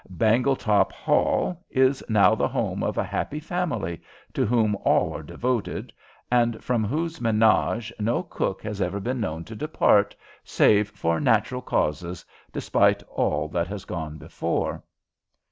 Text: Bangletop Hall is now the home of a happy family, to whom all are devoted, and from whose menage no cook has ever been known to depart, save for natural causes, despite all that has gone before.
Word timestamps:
Bangletop 0.09 0.91
Hall 0.91 1.63
is 1.69 2.03
now 2.09 2.33
the 2.33 2.47
home 2.47 2.81
of 2.81 2.97
a 2.97 3.03
happy 3.03 3.39
family, 3.39 4.01
to 4.33 4.47
whom 4.47 4.75
all 4.77 5.15
are 5.15 5.21
devoted, 5.21 5.93
and 6.31 6.63
from 6.63 6.83
whose 6.83 7.21
menage 7.21 7.93
no 7.99 8.23
cook 8.23 8.63
has 8.63 8.81
ever 8.81 8.99
been 8.99 9.19
known 9.19 9.43
to 9.43 9.55
depart, 9.55 10.15
save 10.43 10.89
for 10.89 11.19
natural 11.19 11.61
causes, 11.61 12.25
despite 12.51 13.03
all 13.11 13.47
that 13.49 13.67
has 13.67 13.85
gone 13.85 14.17
before. 14.17 14.81